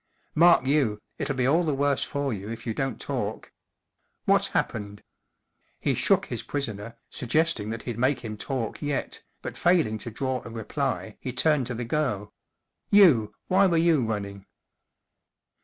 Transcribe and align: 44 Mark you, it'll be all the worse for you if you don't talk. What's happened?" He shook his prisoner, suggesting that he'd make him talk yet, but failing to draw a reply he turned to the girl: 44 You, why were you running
44 0.33 0.39
Mark 0.39 0.65
you, 0.65 0.99
it'll 1.19 1.35
be 1.35 1.45
all 1.45 1.63
the 1.63 1.75
worse 1.75 2.03
for 2.03 2.33
you 2.33 2.49
if 2.49 2.65
you 2.65 2.73
don't 2.73 2.99
talk. 2.99 3.53
What's 4.25 4.47
happened?" 4.47 5.03
He 5.79 5.93
shook 5.93 6.25
his 6.25 6.41
prisoner, 6.41 6.97
suggesting 7.11 7.69
that 7.69 7.83
he'd 7.83 7.99
make 7.99 8.21
him 8.21 8.35
talk 8.35 8.81
yet, 8.81 9.21
but 9.43 9.55
failing 9.55 9.99
to 9.99 10.09
draw 10.09 10.41
a 10.43 10.49
reply 10.49 11.17
he 11.19 11.31
turned 11.31 11.67
to 11.67 11.75
the 11.75 11.85
girl: 11.85 12.33
44 12.89 12.99
You, 13.09 13.35
why 13.47 13.67
were 13.67 13.77
you 13.77 14.03
running 14.03 14.47